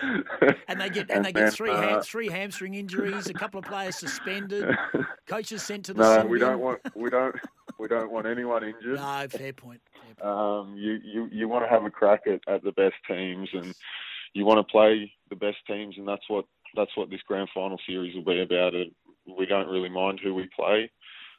and 0.67 0.81
they 0.81 0.89
get 0.89 1.09
and, 1.09 1.17
and 1.17 1.25
they 1.25 1.31
get 1.31 1.53
three 1.53 1.71
uh, 1.71 2.01
three 2.01 2.27
hamstring 2.29 2.73
injuries, 2.73 3.27
a 3.27 3.33
couple 3.33 3.59
of 3.59 3.65
players 3.65 3.95
suspended, 3.95 4.75
coaches 5.27 5.63
sent 5.63 5.85
to 5.85 5.93
the. 5.93 6.01
No, 6.01 6.25
we 6.25 6.39
don't 6.39 6.59
want 6.59 6.79
we 6.95 7.09
don't 7.09 7.35
we 7.79 7.87
don't 7.87 8.11
want 8.11 8.27
anyone 8.27 8.63
injured. 8.63 8.95
No, 8.97 9.25
fair 9.29 9.53
point. 9.53 9.81
Fair 9.93 10.15
point. 10.15 10.21
Um, 10.21 10.75
you, 10.77 10.99
you 11.03 11.29
you 11.31 11.47
want 11.47 11.63
to 11.63 11.69
have 11.69 11.85
a 11.85 11.89
crack 11.89 12.21
at, 12.27 12.41
at 12.53 12.63
the 12.63 12.73
best 12.73 12.95
teams, 13.07 13.49
and 13.53 13.73
you 14.33 14.45
want 14.45 14.57
to 14.57 14.71
play 14.71 15.11
the 15.29 15.35
best 15.35 15.57
teams, 15.65 15.95
and 15.97 16.07
that's 16.07 16.27
what 16.27 16.45
that's 16.75 16.95
what 16.95 17.09
this 17.09 17.21
grand 17.27 17.49
final 17.53 17.79
series 17.87 18.15
will 18.15 18.23
be 18.23 18.41
about. 18.41 18.75
It 18.75 18.93
we 19.37 19.45
don't 19.45 19.69
really 19.69 19.89
mind 19.89 20.19
who 20.21 20.33
we 20.33 20.49
play, 20.55 20.91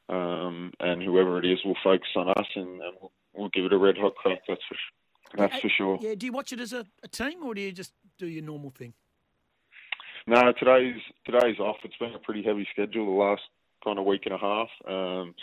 um, 0.09 0.73
and 0.80 1.02
whoever 1.02 1.38
it 1.38 1.44
is 1.44 1.59
will 1.64 1.76
focus 1.82 2.09
on 2.16 2.28
us, 2.30 2.47
and, 2.54 2.80
and 2.80 2.97
we'll, 3.00 3.12
we'll, 3.35 3.49
give 3.50 3.64
it 3.64 3.73
a 3.73 3.78
red 3.78 3.99
hot 3.99 4.14
crack. 4.14 4.40
That's 4.49 4.62
for 4.68 4.76
that's 5.37 5.61
for 5.61 5.68
sure. 5.68 5.99
Yeah. 6.00 6.14
Do 6.14 6.26
you 6.26 6.32
watch 6.32 6.52
it 6.52 6.61
as 6.61 6.73
a, 6.73 6.85
a 7.02 7.09
team, 7.09 7.42
or 7.44 7.54
do 7.54 7.61
you 7.61 7.73
just 7.73 7.92
do 8.18 8.26
your 8.26 8.42
normal 8.42 8.70
thing? 8.70 8.94
No, 10.26 10.52
today's 10.59 11.00
today's 11.25 11.59
off. 11.59 11.76
It's 11.85 11.97
been 11.97 12.14
a 12.14 12.18
pretty 12.18 12.42
heavy 12.42 12.66
schedule 12.73 13.06
the 13.06 13.12
last 13.12 13.42
kind 13.85 13.99
of 13.99 14.04
week 14.04 14.23
and 14.26 14.35
a 14.35 14.38
half. 14.38 14.68
Um, 14.87 15.35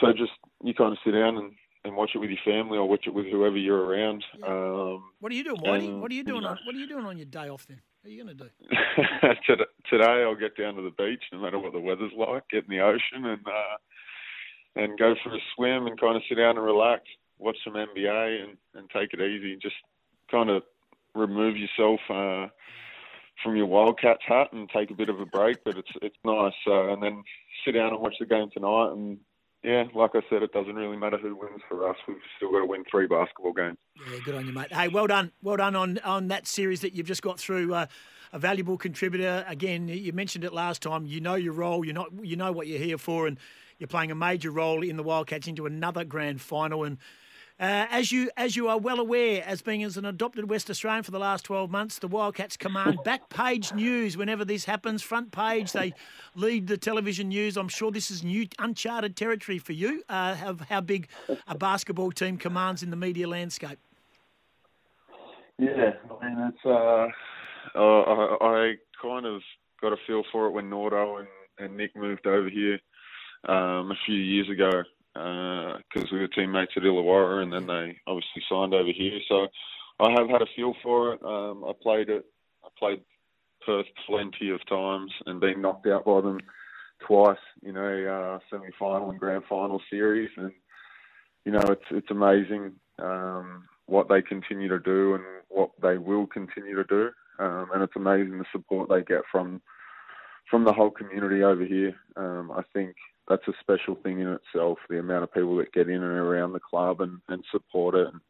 so 0.00 0.12
just 0.12 0.32
you 0.62 0.74
kind 0.74 0.92
of 0.92 0.98
sit 1.04 1.12
down 1.12 1.36
and, 1.36 1.52
and 1.84 1.96
watch 1.96 2.10
it 2.14 2.18
with 2.18 2.30
your 2.30 2.38
family 2.44 2.78
or 2.78 2.88
watch 2.88 3.06
it 3.06 3.14
with 3.14 3.26
whoever 3.26 3.56
you're 3.56 3.84
around. 3.84 4.24
Yeah. 4.38 4.46
Um, 4.46 5.04
what 5.20 5.32
are 5.32 5.34
you 5.34 5.44
doing, 5.44 5.60
Whitey? 5.60 6.00
What 6.00 6.10
are 6.10 6.14
you 6.14 6.24
doing? 6.24 6.44
On, 6.44 6.58
what 6.64 6.74
are 6.74 6.78
you 6.78 6.88
doing 6.88 7.06
on 7.06 7.16
your 7.16 7.26
day 7.26 7.48
off 7.48 7.66
then? 7.66 7.80
What 8.02 8.10
are 8.10 8.12
you 8.12 8.24
going 8.24 8.36
to 8.36 8.44
do? 8.44 9.56
Today 9.90 10.22
I'll 10.22 10.36
get 10.36 10.56
down 10.56 10.74
to 10.76 10.82
the 10.82 10.90
beach, 10.90 11.24
no 11.32 11.38
matter 11.40 11.58
what 11.58 11.72
the 11.72 11.80
weather's 11.80 12.12
like, 12.16 12.48
get 12.50 12.64
in 12.64 12.70
the 12.70 12.80
ocean 12.80 13.24
and 13.24 13.46
uh, 13.46 13.76
and 14.76 14.98
go 14.98 15.14
for 15.22 15.34
a 15.34 15.38
swim 15.54 15.86
and 15.86 15.98
kind 15.98 16.16
of 16.16 16.22
sit 16.28 16.36
down 16.36 16.56
and 16.56 16.64
relax, 16.64 17.02
watch 17.38 17.56
some 17.64 17.74
NBA 17.74 18.44
and, 18.44 18.56
and 18.74 18.90
take 18.90 19.12
it 19.12 19.20
easy. 19.20 19.56
Just 19.56 19.74
kind 20.30 20.50
of 20.50 20.62
remove 21.14 21.56
yourself 21.56 22.00
uh, 22.10 22.48
from 23.42 23.56
your 23.56 23.66
Wildcats 23.66 24.22
hat 24.26 24.52
and 24.52 24.68
take 24.68 24.90
a 24.90 24.94
bit 24.94 25.08
of 25.08 25.18
a 25.18 25.26
break. 25.26 25.64
But 25.64 25.78
it's 25.78 25.90
it's 26.02 26.16
nice. 26.24 26.52
Uh, 26.66 26.92
and 26.92 27.02
then 27.02 27.22
sit 27.64 27.72
down 27.72 27.92
and 27.92 28.00
watch 28.00 28.14
the 28.20 28.26
game 28.26 28.50
tonight 28.52 28.92
and 28.92 29.18
yeah, 29.66 29.84
like 29.94 30.12
I 30.14 30.20
said, 30.30 30.44
it 30.44 30.52
doesn't 30.52 30.76
really 30.76 30.96
matter 30.96 31.18
who 31.18 31.34
wins 31.34 31.60
for 31.68 31.88
us. 31.88 31.96
We've 32.06 32.16
still 32.36 32.52
got 32.52 32.60
to 32.60 32.66
win 32.66 32.84
three 32.88 33.08
basketball 33.08 33.52
games. 33.52 33.76
Yeah, 33.96 34.18
good 34.24 34.34
on 34.36 34.46
you, 34.46 34.52
mate. 34.52 34.72
Hey, 34.72 34.86
well 34.86 35.08
done, 35.08 35.32
well 35.42 35.56
done 35.56 35.74
on 35.74 35.98
on 35.98 36.28
that 36.28 36.46
series 36.46 36.82
that 36.82 36.92
you've 36.92 37.06
just 37.06 37.22
got 37.22 37.40
through. 37.40 37.74
Uh, 37.74 37.86
a 38.32 38.38
valuable 38.38 38.76
contributor. 38.76 39.44
Again, 39.48 39.88
you 39.88 40.12
mentioned 40.12 40.44
it 40.44 40.52
last 40.52 40.82
time. 40.82 41.04
You 41.06 41.20
know 41.20 41.34
your 41.34 41.52
role. 41.52 41.84
You 41.84 41.92
know 41.92 42.06
you 42.22 42.36
know 42.36 42.52
what 42.52 42.68
you're 42.68 42.78
here 42.78 42.98
for, 42.98 43.26
and 43.26 43.38
you're 43.78 43.88
playing 43.88 44.12
a 44.12 44.14
major 44.14 44.50
role 44.52 44.82
in 44.82 44.96
the 44.96 45.02
Wildcats 45.02 45.48
into 45.48 45.66
another 45.66 46.04
grand 46.04 46.40
final. 46.40 46.84
And 46.84 46.98
uh, 47.58 47.86
as 47.90 48.12
you 48.12 48.30
as 48.36 48.54
you 48.54 48.68
are 48.68 48.76
well 48.76 49.00
aware, 49.00 49.42
as 49.46 49.62
being 49.62 49.82
as 49.82 49.96
an 49.96 50.04
adopted 50.04 50.50
West 50.50 50.68
Australian 50.68 51.02
for 51.02 51.10
the 51.10 51.18
last 51.18 51.42
12 51.46 51.70
months, 51.70 51.98
the 51.98 52.08
Wildcats 52.08 52.54
command 52.54 52.98
back 53.02 53.30
page 53.30 53.72
news 53.72 54.14
whenever 54.14 54.44
this 54.44 54.66
happens. 54.66 55.02
Front 55.02 55.32
page, 55.32 55.72
they 55.72 55.94
lead 56.34 56.66
the 56.66 56.76
television 56.76 57.28
news. 57.28 57.56
I'm 57.56 57.68
sure 57.68 57.90
this 57.90 58.10
is 58.10 58.22
new, 58.22 58.46
uncharted 58.58 59.16
territory 59.16 59.58
for 59.58 59.72
you. 59.72 60.02
Uh, 60.06 60.34
how, 60.34 60.56
how 60.68 60.80
big 60.82 61.08
a 61.48 61.56
basketball 61.56 62.12
team 62.12 62.36
commands 62.36 62.82
in 62.82 62.90
the 62.90 62.96
media 62.96 63.26
landscape? 63.26 63.78
Yeah, 65.58 65.92
I 66.20 66.28
mean 66.28 66.52
it's. 66.52 66.66
Uh, 66.66 67.08
I, 67.74 68.36
I 68.40 68.74
kind 69.00 69.24
of 69.24 69.40
got 69.80 69.94
a 69.94 69.96
feel 70.06 70.24
for 70.30 70.46
it 70.46 70.50
when 70.50 70.68
Nordo 70.68 71.20
and, 71.20 71.28
and 71.58 71.74
Nick 71.74 71.96
moved 71.96 72.26
over 72.26 72.50
here 72.50 72.78
um, 73.48 73.90
a 73.90 73.96
few 74.04 74.16
years 74.16 74.50
ago 74.50 74.82
because 75.16 76.10
uh, 76.10 76.12
we 76.12 76.20
were 76.20 76.28
teammates 76.28 76.72
at 76.76 76.82
Illawarra, 76.82 77.42
and 77.42 77.52
then 77.52 77.66
they 77.66 77.96
obviously 78.06 78.42
signed 78.48 78.74
over 78.74 78.90
here. 78.94 79.18
So 79.28 79.46
I 79.98 80.10
have 80.10 80.28
had 80.28 80.42
a 80.42 80.46
feel 80.54 80.74
for 80.82 81.14
it. 81.14 81.22
Um, 81.22 81.64
I 81.64 81.72
played 81.82 82.08
it. 82.08 82.26
I 82.64 82.68
played 82.78 83.00
Perth 83.64 83.86
plenty 84.06 84.50
of 84.50 84.66
times 84.68 85.10
and 85.24 85.40
been 85.40 85.62
knocked 85.62 85.86
out 85.86 86.04
by 86.04 86.20
them 86.20 86.40
twice. 87.06 87.38
in 87.62 87.76
a 87.76 88.06
uh, 88.06 88.38
semi-final 88.50 89.10
and 89.10 89.18
grand 89.18 89.44
final 89.48 89.80
series, 89.90 90.30
and 90.36 90.52
you 91.44 91.52
know 91.52 91.64
it's 91.68 91.84
it's 91.90 92.10
amazing 92.10 92.72
um, 92.98 93.64
what 93.86 94.08
they 94.08 94.20
continue 94.20 94.68
to 94.68 94.80
do 94.80 95.14
and 95.14 95.24
what 95.48 95.70
they 95.80 95.96
will 95.96 96.26
continue 96.26 96.76
to 96.76 96.84
do, 96.84 97.10
um, 97.38 97.68
and 97.72 97.82
it's 97.82 97.96
amazing 97.96 98.38
the 98.38 98.44
support 98.52 98.88
they 98.88 99.02
get 99.02 99.22
from 99.32 99.62
from 100.50 100.64
the 100.64 100.72
whole 100.72 100.90
community 100.90 101.42
over 101.42 101.64
here. 101.64 101.94
Um, 102.16 102.52
I 102.52 102.62
think 102.72 102.94
that's 103.28 103.46
a 103.48 103.52
special 103.60 103.96
thing 104.02 104.20
in 104.20 104.28
itself. 104.28 104.78
The 104.88 104.98
amount 104.98 105.24
of 105.24 105.34
people 105.34 105.56
that 105.56 105.72
get 105.72 105.88
in 105.88 106.02
and 106.02 106.04
around 106.04 106.52
the 106.52 106.60
club 106.60 107.00
and, 107.00 107.20
and 107.28 107.44
support 107.50 107.94
it. 107.94 108.06
And 108.06 108.20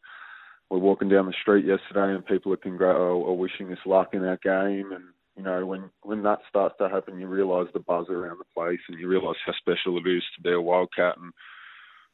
we're 0.70 0.78
walking 0.78 1.08
down 1.08 1.26
the 1.26 1.34
street 1.40 1.64
yesterday, 1.64 2.14
and 2.14 2.26
people 2.26 2.52
are, 2.52 2.56
congr- 2.56 2.80
are, 2.80 3.10
are 3.10 3.32
wishing 3.32 3.72
us 3.72 3.78
luck 3.86 4.10
in 4.14 4.24
our 4.24 4.38
game. 4.42 4.92
And 4.92 5.04
you 5.36 5.42
know, 5.42 5.66
when 5.66 5.90
when 6.02 6.22
that 6.22 6.40
starts 6.48 6.76
to 6.78 6.88
happen, 6.88 7.20
you 7.20 7.26
realise 7.26 7.68
the 7.72 7.80
buzz 7.80 8.06
around 8.08 8.38
the 8.38 8.44
place, 8.54 8.80
and 8.88 8.98
you 8.98 9.06
realise 9.06 9.36
how 9.44 9.52
special 9.58 9.98
it 9.98 10.08
is 10.08 10.22
to 10.36 10.42
be 10.42 10.52
a 10.52 10.60
Wildcat. 10.60 11.16
And 11.18 11.32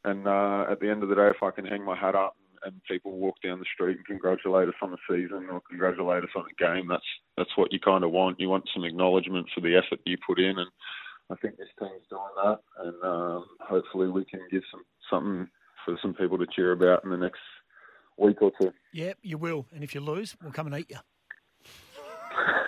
and 0.04 0.26
uh, 0.26 0.70
at 0.70 0.80
the 0.80 0.90
end 0.90 1.02
of 1.02 1.08
the 1.08 1.14
day, 1.14 1.28
if 1.28 1.42
I 1.42 1.50
can 1.50 1.64
hang 1.64 1.84
my 1.84 1.96
hat 1.96 2.14
up 2.14 2.36
and 2.64 2.80
people 2.88 3.12
walk 3.12 3.36
down 3.42 3.58
the 3.58 3.64
street 3.74 3.96
and 3.96 4.06
congratulate 4.06 4.68
us 4.68 4.74
on 4.82 4.92
the 4.92 4.98
season 5.08 5.48
or 5.50 5.60
congratulate 5.68 6.22
us 6.22 6.30
on 6.36 6.44
the 6.44 6.64
game, 6.64 6.88
that's 6.88 7.02
that's 7.36 7.56
what 7.56 7.72
you 7.72 7.80
kind 7.80 8.04
of 8.04 8.10
want. 8.10 8.40
You 8.40 8.48
want 8.48 8.68
some 8.74 8.84
acknowledgement 8.84 9.46
for 9.54 9.60
the 9.60 9.76
effort 9.76 10.00
you 10.04 10.16
put 10.26 10.38
in, 10.38 10.58
and 10.58 10.70
I 11.32 11.36
think 11.36 11.56
this 11.56 11.68
team's 11.78 12.02
doing 12.10 12.22
that, 12.44 12.58
and 12.78 13.02
um, 13.02 13.46
hopefully 13.60 14.08
we 14.08 14.24
can 14.26 14.40
give 14.50 14.62
some 14.70 14.82
something 15.10 15.48
for 15.84 15.96
some 16.02 16.12
people 16.12 16.36
to 16.36 16.46
cheer 16.54 16.72
about 16.72 17.04
in 17.04 17.10
the 17.10 17.16
next 17.16 17.40
week 18.18 18.42
or 18.42 18.52
two. 18.60 18.70
Yeah, 18.92 19.14
you 19.22 19.38
will, 19.38 19.66
and 19.74 19.82
if 19.82 19.94
you 19.94 20.00
lose, 20.00 20.36
we'll 20.42 20.52
come 20.52 20.66
and 20.66 20.76
eat 20.76 20.90
you. 20.90 20.98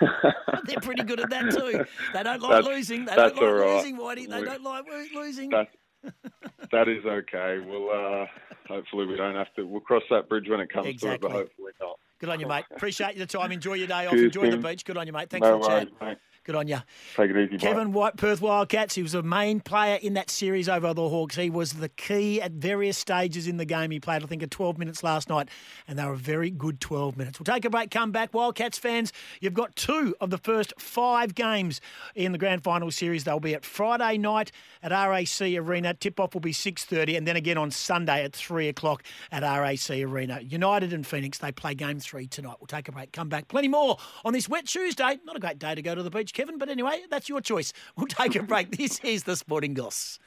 They're 0.65 0.79
pretty 0.81 1.03
good 1.03 1.19
at 1.19 1.29
that 1.29 1.51
too. 1.51 1.85
They 2.13 2.23
don't 2.23 2.41
like 2.41 2.51
that's, 2.51 2.67
losing. 2.67 3.05
They 3.05 3.15
don't 3.15 3.35
like 3.35 3.43
right. 3.43 3.75
losing, 3.75 3.97
Whitey. 3.97 4.27
They 4.27 4.39
we, 4.39 4.45
don't 4.45 4.63
like 4.63 4.85
losing. 5.13 5.49
That, 5.51 5.67
that 6.71 6.87
is 6.87 7.05
okay. 7.05 7.59
We'll 7.63 7.89
uh, 7.91 8.25
hopefully 8.67 9.05
we 9.05 9.15
don't 9.15 9.35
have 9.35 9.53
to. 9.57 9.63
We'll 9.67 9.81
cross 9.81 10.03
that 10.09 10.27
bridge 10.27 10.49
when 10.49 10.59
it 10.59 10.71
comes 10.71 10.87
exactly. 10.87 11.09
to 11.09 11.13
it, 11.15 11.21
but 11.21 11.31
hopefully 11.31 11.71
not. 11.79 11.99
Good 12.19 12.29
on 12.29 12.39
you, 12.39 12.47
mate. 12.47 12.65
Appreciate 12.75 13.15
your 13.15 13.27
time. 13.27 13.51
Enjoy 13.51 13.73
your 13.73 13.87
day 13.87 14.07
off. 14.07 14.13
Cheers, 14.13 14.25
Enjoy 14.25 14.49
Tim. 14.49 14.61
the 14.61 14.67
beach. 14.67 14.85
Good 14.85 14.97
on 14.97 15.05
you, 15.05 15.13
mate. 15.13 15.29
Thanks 15.29 15.45
no 15.45 15.61
for 15.61 15.69
the 15.69 15.85
chat. 15.85 16.01
Mate. 16.01 16.17
Good 16.45 16.55
on 16.55 16.67
you. 16.67 16.77
Take 17.15 17.31
it 17.31 17.37
easy. 17.37 17.57
Kevin 17.57 17.91
White, 17.91 18.17
Perth 18.17 18.39
Wildcats. 18.39 18.93
He 18.93 19.01
was 19.01 19.15
a 19.15 19.23
main 19.23 19.59
player 19.59 19.95
in 19.95 20.13
that 20.13 20.29
series 20.29 20.69
over 20.69 20.93
the 20.93 21.09
Hawks. 21.09 21.35
He 21.35 21.49
was 21.49 21.73
the 21.73 21.89
key 21.89 22.39
at 22.39 22.51
various 22.51 22.99
stages 22.99 23.47
in 23.47 23.57
the 23.57 23.65
game. 23.65 23.89
He 23.89 23.99
played, 23.99 24.21
I 24.21 24.27
think, 24.27 24.43
at 24.43 24.51
12 24.51 24.77
minutes 24.77 25.03
last 25.03 25.27
night, 25.27 25.49
and 25.87 25.97
they 25.97 26.05
were 26.05 26.13
a 26.13 26.17
very 26.17 26.51
good 26.51 26.79
12 26.79 27.17
minutes. 27.17 27.39
We'll 27.39 27.51
take 27.51 27.65
a 27.65 27.71
break, 27.71 27.89
come 27.89 28.11
back. 28.11 28.31
Wildcats 28.31 28.77
fans, 28.77 29.11
you've 29.41 29.55
got 29.55 29.75
two 29.75 30.15
of 30.21 30.29
the 30.29 30.37
first 30.37 30.71
five 30.77 31.33
games 31.33 31.81
in 32.13 32.31
the 32.31 32.37
grand 32.37 32.63
final 32.63 32.91
series. 32.91 33.23
They'll 33.23 33.39
be 33.39 33.55
at 33.55 33.65
Friday 33.65 34.19
night 34.19 34.51
at 34.83 34.91
RAC 34.91 35.41
Arena. 35.41 35.95
Tip-off 35.95 36.35
will 36.35 36.41
be 36.41 36.53
6.30, 36.53 37.17
and 37.17 37.27
then 37.27 37.37
again 37.37 37.57
on 37.57 37.71
Sunday 37.71 38.23
at 38.23 38.33
3 38.33 38.67
o'clock 38.67 39.01
at 39.31 39.41
RAC 39.41 39.89
Arena. 39.89 40.41
United 40.41 40.93
and 40.93 41.07
Phoenix, 41.07 41.39
they 41.39 41.51
play 41.51 41.73
game 41.73 41.99
three 41.99 42.27
tonight. 42.27 42.57
We'll 42.59 42.67
take 42.67 42.87
a 42.87 42.91
break, 42.91 43.11
come 43.13 43.29
back. 43.29 43.47
Plenty 43.47 43.67
more 43.67 43.97
on 44.23 44.33
this 44.33 44.47
wet 44.47 44.67
Tuesday. 44.67 45.17
Not 45.25 45.35
a 45.35 45.39
great 45.39 45.57
day 45.57 45.73
to 45.73 45.81
go 45.81 45.95
to 45.95 46.03
the 46.03 46.11
beach. 46.11 46.34
Kevin. 46.35 46.59
But 46.59 46.69
anyway, 46.69 47.01
that's 47.09 47.27
your 47.27 47.41
choice. 47.41 47.73
We'll 47.97 48.07
take 48.07 48.35
a 48.35 48.43
break. 48.43 48.77
this 48.77 48.99
is 49.03 49.23
the 49.23 49.35
Sporting 49.35 49.73
Goss. 49.73 50.19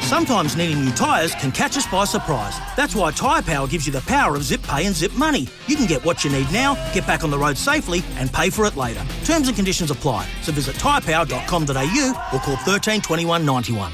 Sometimes 0.00 0.56
needing 0.56 0.84
new 0.84 0.90
tyres 0.92 1.34
can 1.34 1.52
catch 1.52 1.76
us 1.76 1.86
by 1.86 2.04
surprise. 2.06 2.58
That's 2.76 2.94
why 2.94 3.10
Tyre 3.12 3.42
Power 3.42 3.68
gives 3.68 3.86
you 3.86 3.92
the 3.92 4.00
power 4.00 4.34
of 4.36 4.42
zip 4.42 4.62
pay 4.62 4.86
and 4.86 4.94
zip 4.94 5.12
money. 5.12 5.46
You 5.66 5.76
can 5.76 5.86
get 5.86 6.02
what 6.04 6.24
you 6.24 6.30
need 6.30 6.50
now, 6.50 6.74
get 6.94 7.06
back 7.06 7.24
on 7.24 7.30
the 7.30 7.38
road 7.38 7.58
safely, 7.58 8.02
and 8.16 8.32
pay 8.32 8.48
for 8.48 8.64
it 8.64 8.74
later. 8.74 9.04
Terms 9.24 9.48
and 9.48 9.56
conditions 9.56 9.90
apply. 9.90 10.26
So 10.40 10.50
visit 10.50 10.76
tyrepower.com.au 10.76 12.30
or 12.32 12.38
call 12.40 12.56
13 12.56 13.02
21 13.02 13.44
91. 13.44 13.92